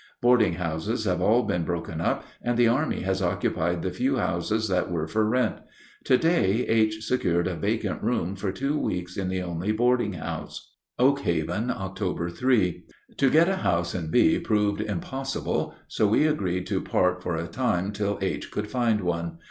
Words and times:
Boarding 0.19 0.53
houses 0.53 1.03
have 1.05 1.21
all 1.21 1.43
been 1.43 1.63
broken 1.63 2.01
up, 2.01 2.25
and 2.41 2.57
the 2.57 2.67
army 2.67 3.01
has 3.01 3.21
occupied 3.21 3.83
the 3.83 3.91
few 3.91 4.17
houses 4.17 4.67
that 4.67 4.89
were 4.89 5.05
for 5.05 5.23
rent. 5.29 5.57
To 6.05 6.17
day 6.17 6.65
H. 6.67 7.05
secured 7.05 7.45
a 7.45 7.53
vacant 7.55 8.01
room 8.01 8.35
for 8.35 8.51
two 8.51 8.79
weeks 8.79 9.15
in 9.15 9.27
the 9.29 9.43
only 9.43 9.71
boarding 9.71 10.13
house. 10.13 10.71
Oak 10.97 11.19
Haven, 11.19 11.67
Oct. 11.67 12.35
3. 12.35 12.83
To 13.17 13.29
get 13.29 13.47
a 13.47 13.57
house 13.57 13.93
in 13.93 14.09
V. 14.09 14.39
proved 14.39 14.81
impossible, 14.81 15.75
so 15.87 16.07
we 16.07 16.25
agreed 16.25 16.65
to 16.65 16.81
part 16.81 17.21
for 17.21 17.35
a 17.35 17.45
time 17.45 17.91
till 17.91 18.17
H. 18.23 18.49
could 18.49 18.65
find 18.71 19.01
one. 19.01 19.37